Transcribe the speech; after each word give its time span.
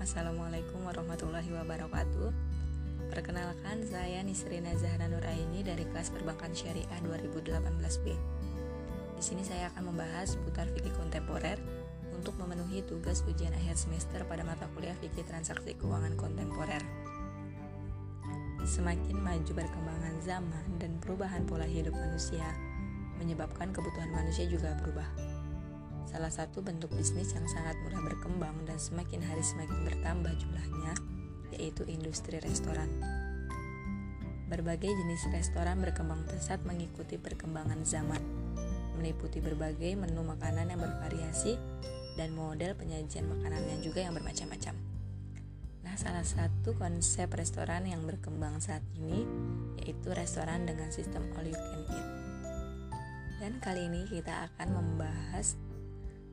Assalamualaikum 0.00 0.88
warahmatullahi 0.88 1.52
wabarakatuh. 1.52 2.32
Perkenalkan 3.12 3.84
saya 3.84 4.24
Nisrina 4.24 4.72
Zahra 4.78 5.04
Nuraini 5.10 5.60
dari 5.60 5.84
kelas 5.84 6.08
Perbankan 6.16 6.56
Syariah 6.56 7.00
2018B 7.04 8.06
Di 9.18 9.22
sini 9.22 9.44
saya 9.44 9.68
akan 9.74 9.92
membahas 9.92 10.38
seputar 10.38 10.70
fikih 10.72 10.96
kontemporer 10.96 11.60
untuk 12.16 12.32
memenuhi 12.40 12.80
tugas 12.88 13.20
ujian 13.28 13.52
akhir 13.52 13.76
semester 13.76 14.24
pada 14.24 14.40
mata 14.46 14.64
kuliah 14.72 14.96
fikih 14.96 15.28
transaksi 15.28 15.76
keuangan 15.76 16.16
kontemporer. 16.16 16.80
Semakin 18.64 19.20
maju 19.20 19.52
perkembangan 19.52 20.14
zaman 20.24 20.66
dan 20.80 20.96
perubahan 21.04 21.44
pola 21.44 21.68
hidup 21.68 21.92
manusia 21.92 22.48
menyebabkan 23.20 23.74
kebutuhan 23.76 24.08
manusia 24.08 24.48
juga 24.48 24.72
berubah 24.80 25.31
Salah 26.12 26.28
satu 26.28 26.60
bentuk 26.60 26.92
bisnis 26.92 27.32
yang 27.32 27.48
sangat 27.48 27.72
mudah 27.88 28.04
berkembang 28.04 28.68
dan 28.68 28.76
semakin 28.76 29.24
hari 29.24 29.40
semakin 29.40 29.80
bertambah 29.88 30.36
jumlahnya 30.36 30.92
yaitu 31.56 31.88
industri 31.88 32.36
restoran. 32.44 32.92
Berbagai 34.52 34.92
jenis 34.92 35.24
restoran 35.32 35.80
berkembang 35.80 36.28
pesat 36.28 36.60
mengikuti 36.68 37.16
perkembangan 37.16 37.80
zaman, 37.88 38.20
meliputi 39.00 39.40
berbagai 39.40 39.96
menu 39.96 40.20
makanan 40.20 40.68
yang 40.68 40.84
bervariasi 40.84 41.56
dan 42.20 42.36
model 42.36 42.76
penyajian 42.76 43.24
makanan 43.32 43.64
yang 43.72 43.80
juga 43.80 44.04
yang 44.04 44.12
bermacam-macam. 44.12 44.76
Nah, 45.80 45.96
salah 45.96 46.28
satu 46.28 46.76
konsep 46.76 47.32
restoran 47.32 47.88
yang 47.88 48.04
berkembang 48.04 48.60
saat 48.60 48.84
ini 49.00 49.24
yaitu 49.80 50.12
restoran 50.12 50.68
dengan 50.68 50.92
sistem 50.92 51.24
all 51.40 51.48
you 51.48 51.56
can 51.56 51.82
eat. 51.88 52.06
Dan 53.40 53.56
kali 53.64 53.88
ini 53.88 54.04
kita 54.12 54.52
akan 54.52 54.68
membahas 54.76 55.56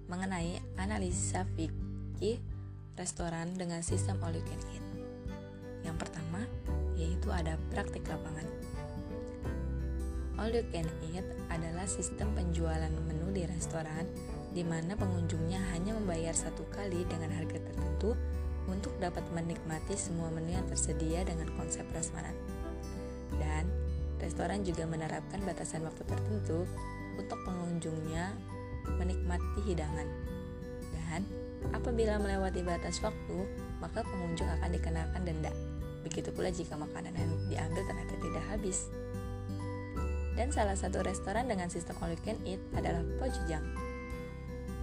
mengenai 0.09 0.57
analisa 0.81 1.45
fikih 1.53 2.41
restoran 2.97 3.53
dengan 3.53 3.85
sistem 3.85 4.17
all 4.25 4.33
you 4.33 4.41
can 4.43 4.57
eat. 4.73 4.83
Yang 5.85 6.01
pertama 6.01 6.41
yaitu 6.97 7.29
ada 7.31 7.55
praktik 7.71 8.03
lapangan. 8.09 8.43
All 10.41 10.49
you 10.49 10.65
can 10.73 10.89
eat 11.13 11.23
adalah 11.53 11.85
sistem 11.85 12.33
penjualan 12.33 12.91
menu 13.05 13.29
di 13.31 13.45
restoran 13.45 14.03
di 14.49 14.65
mana 14.65 14.97
pengunjungnya 14.97 15.61
hanya 15.77 15.93
membayar 15.93 16.33
satu 16.33 16.65
kali 16.73 17.05
dengan 17.05 17.29
harga 17.29 17.61
tertentu 17.61 18.17
untuk 18.65 18.93
dapat 18.97 19.21
menikmati 19.31 19.93
semua 19.93 20.33
menu 20.33 20.57
yang 20.57 20.65
tersedia 20.65 21.21
dengan 21.21 21.53
konsep 21.53 21.85
prasmanan. 21.93 22.33
Dan 23.37 23.69
restoran 24.17 24.65
juga 24.65 24.89
menerapkan 24.89 25.39
batasan 25.45 25.85
waktu 25.85 26.01
tertentu 26.03 26.65
untuk 27.15 27.39
pengunjungnya 27.45 28.31
menikmati 28.97 29.59
hidangan. 29.67 30.07
Dan 30.93 31.21
apabila 31.75 32.17
melewati 32.17 32.63
batas 32.63 33.01
waktu, 33.03 33.37
maka 33.83 34.01
pengunjung 34.05 34.47
akan 34.47 34.69
dikenakan 34.73 35.21
denda. 35.25 35.51
Begitu 36.05 36.31
pula 36.31 36.49
jika 36.49 36.79
makanan 36.79 37.11
yang 37.13 37.31
diambil 37.51 37.83
ternyata 37.85 38.15
tidak 38.17 38.43
habis. 38.47 38.87
Dan 40.39 40.55
salah 40.55 40.79
satu 40.79 41.03
restoran 41.03 41.51
dengan 41.51 41.67
sistem 41.67 41.99
all 41.99 42.15
you 42.15 42.21
can 42.23 42.39
eat 42.47 42.63
adalah 42.71 43.03
Pocujang. 43.19 43.65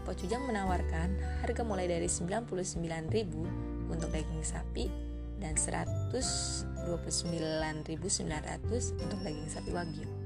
Pocujang 0.05 0.45
menawarkan 0.45 1.17
harga 1.43 1.63
mulai 1.65 1.89
dari 1.89 2.07
99.000 2.07 3.91
untuk 3.91 4.13
daging 4.13 4.45
sapi 4.45 4.87
dan 5.41 5.57
129.900 5.57 6.95
untuk 9.01 9.19
daging 9.25 9.49
sapi 9.51 9.71
wagyu 9.73 10.26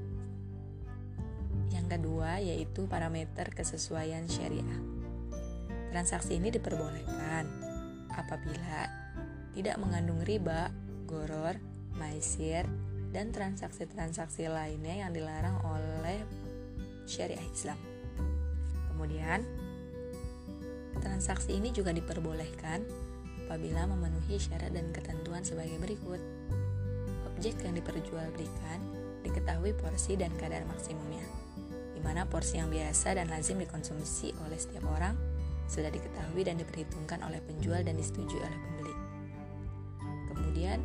kedua 1.91 2.39
yaitu 2.39 2.87
parameter 2.87 3.51
kesesuaian 3.51 4.23
syariah. 4.31 4.79
Transaksi 5.91 6.39
ini 6.39 6.47
diperbolehkan 6.47 7.43
apabila 8.15 8.87
tidak 9.51 9.75
mengandung 9.75 10.23
riba, 10.23 10.71
goror, 11.03 11.59
maisir, 11.99 12.63
dan 13.11 13.35
transaksi-transaksi 13.35 14.47
lainnya 14.47 15.03
yang 15.03 15.11
dilarang 15.11 15.59
oleh 15.67 16.23
syariah 17.03 17.43
Islam. 17.51 17.75
Kemudian, 18.87 19.43
transaksi 21.03 21.59
ini 21.59 21.75
juga 21.75 21.91
diperbolehkan 21.91 22.87
apabila 23.43 23.83
memenuhi 23.91 24.39
syarat 24.39 24.71
dan 24.71 24.95
ketentuan 24.95 25.43
sebagai 25.43 25.75
berikut. 25.83 26.23
Objek 27.35 27.59
yang 27.67 27.75
diperjualbelikan 27.75 28.79
diketahui 29.27 29.75
porsi 29.75 30.15
dan 30.15 30.31
kadar 30.39 30.63
maksimumnya 30.63 31.40
mana 32.01 32.25
porsi 32.25 32.57
yang 32.57 32.73
biasa 32.73 33.17
dan 33.17 33.29
lazim 33.29 33.61
dikonsumsi 33.61 34.33
oleh 34.45 34.57
setiap 34.57 34.85
orang 34.89 35.13
sudah 35.71 35.87
diketahui 35.87 36.43
dan 36.43 36.59
diperhitungkan 36.59 37.23
oleh 37.23 37.39
penjual 37.47 37.79
dan 37.79 37.95
disetujui 37.95 38.41
oleh 38.43 38.59
pembeli. 38.59 38.95
Kemudian, 40.27 40.83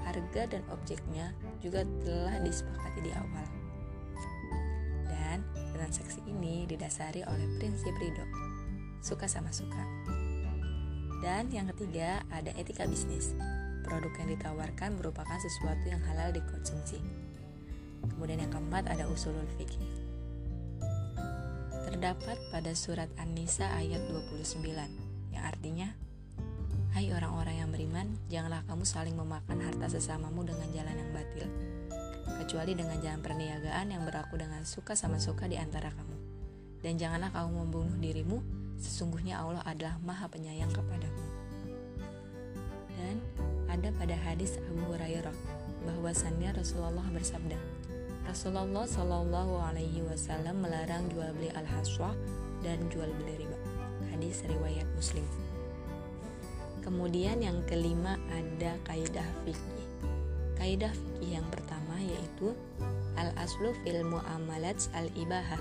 harga 0.00 0.42
dan 0.48 0.62
objeknya 0.72 1.36
juga 1.60 1.84
telah 2.00 2.40
disepakati 2.40 3.00
di 3.04 3.12
awal. 3.12 3.46
Dan 5.04 5.44
transaksi 5.76 6.24
ini 6.24 6.64
didasari 6.64 7.20
oleh 7.28 7.46
prinsip 7.60 7.92
ridho, 8.00 8.24
suka 9.04 9.28
sama 9.28 9.52
suka. 9.52 9.84
Dan 11.20 11.52
yang 11.52 11.68
ketiga, 11.76 12.24
ada 12.32 12.50
etika 12.56 12.88
bisnis. 12.88 13.36
Produk 13.84 14.14
yang 14.16 14.32
ditawarkan 14.38 14.96
merupakan 14.96 15.38
sesuatu 15.38 15.84
yang 15.90 16.00
halal 16.08 16.32
dikonsumsi. 16.32 17.02
Kemudian 18.16 18.42
yang 18.42 18.50
keempat 18.50 18.88
ada 18.90 19.06
usulul 19.06 19.46
fikih 19.58 20.11
terdapat 21.92 22.40
pada 22.48 22.72
surat 22.72 23.12
An-Nisa 23.20 23.68
ayat 23.76 24.00
29 24.08 24.64
yang 25.36 25.44
artinya 25.44 25.92
Hai 26.92 27.08
orang-orang 27.08 27.56
yang 27.56 27.70
beriman, 27.72 28.16
janganlah 28.28 28.64
kamu 28.68 28.84
saling 28.84 29.16
memakan 29.16 29.60
harta 29.64 29.88
sesamamu 29.92 30.44
dengan 30.44 30.68
jalan 30.72 30.92
yang 30.92 31.10
batil 31.12 31.48
kecuali 32.42 32.72
dengan 32.72 32.96
jalan 33.00 33.20
perniagaan 33.20 33.92
yang 33.92 34.02
berlaku 34.08 34.40
dengan 34.40 34.64
suka 34.64 34.96
sama 34.96 35.20
suka 35.20 35.48
di 35.48 35.56
antara 35.60 35.92
kamu. 35.92 36.16
Dan 36.82 36.98
janganlah 36.98 37.30
kamu 37.32 37.48
membunuh 37.64 37.96
dirimu, 38.00 38.42
sesungguhnya 38.80 39.38
Allah 39.40 39.62
adalah 39.62 39.96
Maha 40.02 40.26
Penyayang 40.26 40.72
kepadamu. 40.74 41.22
Dan 42.98 43.16
ada 43.70 43.88
pada 43.94 44.16
hadis 44.26 44.58
Abu 44.58 44.84
Hurairah 44.90 45.36
bahwasannya 45.86 46.50
Rasulullah 46.56 47.06
bersabda, 47.14 47.56
Rasulullah 48.22 48.86
Shallallahu 48.86 49.54
Alaihi 49.58 50.06
Wasallam 50.06 50.62
melarang 50.62 51.10
jual 51.10 51.34
beli 51.34 51.50
al 51.58 51.66
haswah 51.66 52.14
dan 52.62 52.78
jual 52.86 53.10
beli 53.18 53.42
riba. 53.42 53.58
Hadis 54.14 54.46
riwayat 54.46 54.86
Muslim. 54.94 55.26
Kemudian 56.86 57.42
yang 57.42 57.58
kelima 57.66 58.18
ada 58.30 58.78
kaidah 58.86 59.26
fikih. 59.42 59.86
Kaidah 60.54 60.94
fikih 60.94 61.38
yang 61.42 61.46
pertama 61.50 61.98
yaitu 61.98 62.54
al 63.18 63.34
aslu 63.42 63.74
fil 63.82 64.06
muamalat 64.06 64.78
al 64.94 65.10
ibahah 65.18 65.58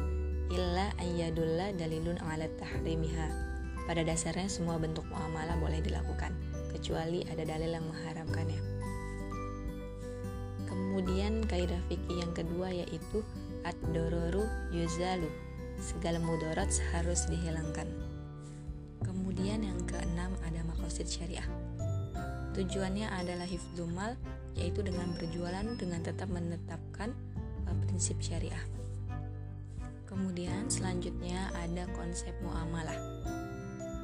illa 0.54 0.94
ayyadulla 1.02 1.74
dalilun 1.74 2.22
ala 2.22 2.46
tahrimiha. 2.62 3.28
Pada 3.90 4.06
dasarnya 4.06 4.46
semua 4.46 4.78
bentuk 4.78 5.10
muamalah 5.10 5.58
boleh 5.58 5.82
dilakukan 5.82 6.38
kecuali 6.70 7.26
ada 7.26 7.42
dalil 7.42 7.74
yang 7.74 7.86
mengharamkannya. 7.90 8.81
Kemudian 10.92 11.40
kaidah 11.48 11.80
fikih 11.88 12.20
yang 12.20 12.36
kedua 12.36 12.68
yaitu 12.68 13.24
ad-dororu 13.64 14.44
yuzalu. 14.76 15.32
Segala 15.80 16.20
mudarat 16.20 16.68
harus 16.92 17.32
dihilangkan. 17.32 17.88
Kemudian 19.00 19.64
yang 19.64 19.80
keenam 19.88 20.36
ada 20.44 20.60
makosid 20.68 21.08
syariah. 21.08 21.48
Tujuannya 22.52 23.08
adalah 23.08 23.48
hifdzumal 23.48 24.20
yaitu 24.60 24.84
dengan 24.84 25.16
berjualan 25.16 25.64
dengan 25.80 26.04
tetap 26.04 26.28
menetapkan 26.28 27.16
uh, 27.72 27.76
prinsip 27.88 28.20
syariah. 28.20 28.60
Kemudian 30.12 30.68
selanjutnya 30.68 31.56
ada 31.56 31.88
konsep 31.96 32.36
muamalah. 32.44 33.00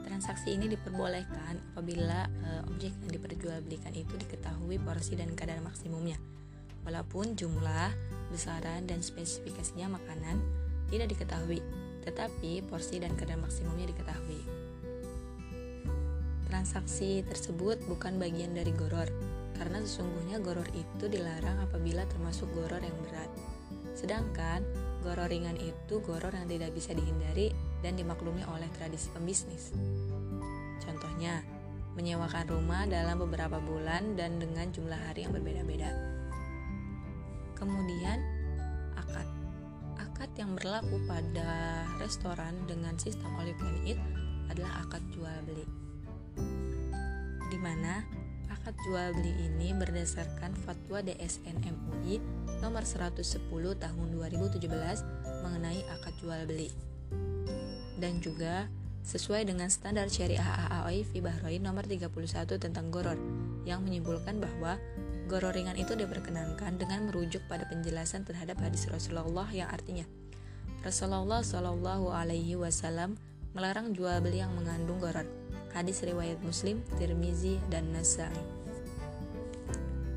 Transaksi 0.07 0.55
ini 0.55 0.71
diperbolehkan 0.71 1.59
apabila 1.75 2.31
uh, 2.47 2.63
objek 2.71 2.95
yang 3.03 3.11
diperjualbelikan 3.11 3.91
itu 3.91 4.15
diketahui 4.15 4.79
porsi 4.79 5.19
dan 5.19 5.35
kadar 5.35 5.59
maksimumnya 5.59 6.15
Walaupun 6.87 7.35
jumlah, 7.35 7.91
besaran, 8.31 8.87
dan 8.87 9.03
spesifikasinya 9.03 9.99
makanan 9.99 10.39
tidak 10.87 11.11
diketahui, 11.11 11.59
tetapi 12.07 12.63
porsi 12.63 13.03
dan 13.03 13.11
kadar 13.19 13.35
maksimumnya 13.35 13.91
diketahui. 13.91 14.39
Transaksi 16.47 17.27
tersebut 17.27 17.83
bukan 17.91 18.15
bagian 18.15 18.55
dari 18.55 18.71
goror, 18.71 19.11
karena 19.59 19.83
sesungguhnya 19.83 20.39
goror 20.39 20.67
itu 20.71 21.11
dilarang 21.11 21.59
apabila 21.67 22.07
termasuk 22.07 22.47
goror 22.55 22.79
yang 22.79 22.95
berat. 23.03 23.27
Sedangkan 23.91 24.63
goror 25.03 25.27
ringan 25.27 25.59
itu 25.59 25.99
goror 25.99 26.31
yang 26.31 26.47
tidak 26.47 26.71
bisa 26.71 26.95
dihindari 26.95 27.51
dan 27.83 27.99
dimaklumi 27.99 28.47
oleh 28.47 28.71
tradisi 28.79 29.11
pembisnis. 29.11 29.75
Contohnya, 30.79 31.43
menyewakan 31.99 32.47
rumah 32.47 32.87
dalam 32.87 33.19
beberapa 33.19 33.59
bulan 33.59 34.15
dan 34.15 34.39
dengan 34.39 34.71
jumlah 34.71 35.11
hari 35.11 35.27
yang 35.27 35.35
berbeda-beda. 35.35 36.16
Kemudian 37.57 38.21
akad. 38.93 39.25
Akad 39.97 40.29
yang 40.37 40.53
berlaku 40.53 41.01
pada 41.09 41.83
restoran 41.97 42.53
dengan 42.69 42.93
sistem 43.01 43.33
you 43.41 43.57
can 43.57 43.75
eat 43.81 43.99
adalah 44.53 44.85
akad 44.85 45.01
jual 45.11 45.37
beli. 45.49 45.65
di 47.47 47.55
mana 47.63 48.03
akad 48.51 48.75
jual 48.83 49.15
beli 49.15 49.31
ini 49.39 49.71
berdasarkan 49.71 50.51
fatwa 50.67 50.99
DSN 50.99 51.63
MUI 51.63 52.19
nomor 52.59 52.83
110 52.83 53.23
tahun 53.79 54.07
2017 54.11 54.67
mengenai 55.41 55.81
akad 55.87 56.13
jual 56.19 56.43
beli. 56.43 56.69
Dan 57.97 58.19
juga 58.19 58.67
sesuai 59.07 59.47
dengan 59.47 59.71
standar 59.71 60.11
syariah 60.11 60.43
AAOI 60.43 61.07
fi 61.07 61.23
Bahrain 61.23 61.63
nomor 61.63 61.87
31 61.87 62.11
tentang 62.59 62.91
goror 62.91 63.15
yang 63.63 63.79
menyimpulkan 63.87 64.43
bahwa 64.43 64.75
goror 65.27 65.51
ringan 65.53 65.75
itu 65.75 65.93
diperkenankan 65.93 66.79
dengan 66.79 67.11
merujuk 67.11 67.43
pada 67.51 67.67
penjelasan 67.67 68.23
terhadap 68.23 68.57
hadis 68.63 68.87
Rasulullah 68.87 69.47
yang 69.51 69.67
artinya 69.67 70.07
Rasulullah 70.87 71.43
Shallallahu 71.43 72.15
Alaihi 72.15 72.55
Wasallam 72.55 73.19
melarang 73.51 73.91
jual 73.91 74.23
beli 74.23 74.39
yang 74.39 74.53
mengandung 74.53 75.01
goror. 75.01 75.25
Hadis 75.75 75.99
riwayat 76.05 76.39
Muslim, 76.45 76.79
Tirmizi, 76.95 77.59
dan 77.67 77.89
Nasai. 77.91 78.33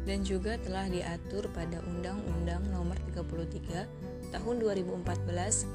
Dan 0.05 0.23
juga 0.23 0.57
telah 0.63 0.89
diatur 0.89 1.51
pada 1.53 1.83
Undang-Undang 1.85 2.73
Nomor 2.73 2.97
33 3.13 4.31
Tahun 4.31 4.57
2014 4.63 5.67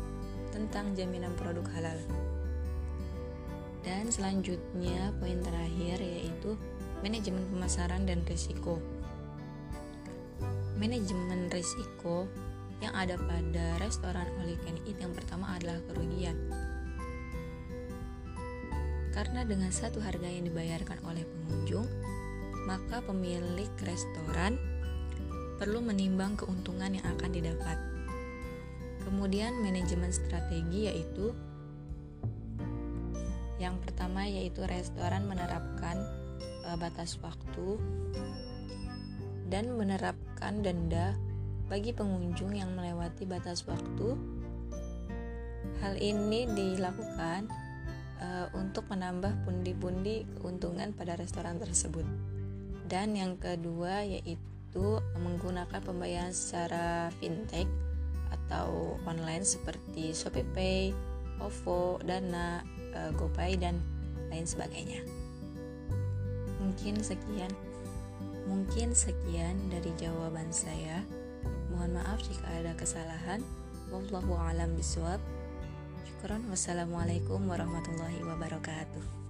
tentang 0.56 0.96
jaminan 0.96 1.36
produk 1.36 1.68
halal. 1.76 2.00
Dan 3.84 4.10
selanjutnya 4.10 5.12
poin 5.20 5.44
terakhir 5.44 6.00
yaitu 6.00 6.56
manajemen 7.04 7.44
pemasaran 7.52 8.08
dan 8.08 8.24
risiko. 8.24 8.80
Manajemen 10.76 11.48
risiko 11.56 12.28
yang 12.84 12.92
ada 12.92 13.16
pada 13.16 13.80
restoran 13.80 14.28
all 14.36 14.50
you 14.52 14.60
can 14.68 14.76
eat 14.84 15.00
yang 15.00 15.16
pertama 15.16 15.56
adalah 15.56 15.80
kerugian. 15.88 16.36
Karena 19.16 19.48
dengan 19.48 19.72
satu 19.72 20.04
harga 20.04 20.28
yang 20.28 20.44
dibayarkan 20.52 21.00
oleh 21.08 21.24
pengunjung, 21.24 21.88
maka 22.68 23.00
pemilik 23.00 23.72
restoran 23.88 24.60
perlu 25.56 25.80
menimbang 25.80 26.36
keuntungan 26.36 27.00
yang 27.00 27.08
akan 27.16 27.32
didapat. 27.32 27.80
Kemudian 29.08 29.56
manajemen 29.64 30.12
strategi 30.12 30.92
yaitu 30.92 31.32
yang 33.56 33.80
pertama 33.80 34.28
yaitu 34.28 34.68
restoran 34.68 35.24
menerapkan 35.24 35.96
e, 36.68 36.70
batas 36.76 37.16
waktu 37.24 37.80
dan 39.56 39.72
menerapkan 39.72 40.60
denda 40.60 41.16
bagi 41.72 41.96
pengunjung 41.96 42.52
yang 42.60 42.76
melewati 42.76 43.24
batas 43.24 43.64
waktu. 43.64 44.20
Hal 45.80 45.96
ini 45.96 46.44
dilakukan 46.44 47.48
e, 48.20 48.28
untuk 48.52 48.84
menambah 48.92 49.48
pundi-pundi 49.48 50.28
keuntungan 50.44 50.92
pada 50.92 51.16
restoran 51.16 51.56
tersebut. 51.56 52.04
Dan 52.84 53.16
yang 53.16 53.40
kedua 53.40 54.04
yaitu 54.04 55.00
menggunakan 55.24 55.80
pembayaran 55.80 56.36
secara 56.36 57.08
fintech 57.24 57.72
atau 58.36 59.00
online 59.08 59.48
seperti 59.48 60.12
ShopeePay, 60.12 60.92
OVO, 61.40 62.04
Dana, 62.04 62.60
uh, 62.92 63.12
GoPay 63.16 63.56
dan 63.56 63.80
lain 64.28 64.44
sebagainya. 64.44 65.00
Mungkin 66.60 67.00
sekian. 67.00 67.65
Mungkin 68.46 68.94
sekian 68.94 69.58
dari 69.74 69.90
jawaban 69.98 70.54
saya. 70.54 71.02
Mohon 71.74 72.02
maaf 72.02 72.22
jika 72.22 72.46
ada 72.54 72.78
kesalahan. 72.78 73.42
Wallahu 73.90 74.38
a'lam 74.38 74.78
bishawab. 74.78 75.18
Syukran. 76.06 76.46
Wassalamualaikum 76.54 77.42
warahmatullahi 77.50 78.22
wabarakatuh. 78.22 79.25